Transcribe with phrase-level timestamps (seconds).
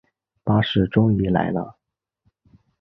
[0.43, 1.77] 巴士终于来了